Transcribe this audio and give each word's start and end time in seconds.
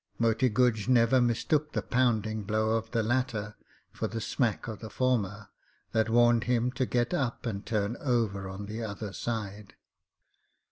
Moti 0.17 0.49
Guj 0.49 0.87
never 0.87 1.21
mistook 1.21 1.73
the 1.73 1.83
pounding 1.83 2.41
blow 2.41 2.71
of 2.71 2.89
the 2.89 3.03
latter 3.03 3.55
for 3.91 4.07
the 4.07 4.19
smack 4.19 4.67
of 4.67 4.79
the 4.79 4.89
former 4.89 5.49
that 5.91 6.09
warned 6.09 6.45
him 6.45 6.71
to 6.71 6.87
get 6.87 7.13
up 7.13 7.45
and 7.45 7.63
turn 7.63 7.95
over 7.97 8.49
on 8.49 8.65
the 8.65 8.81
other 8.81 9.13
side. 9.13 9.75